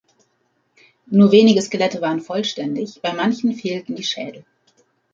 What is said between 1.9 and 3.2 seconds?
waren vollständig, bei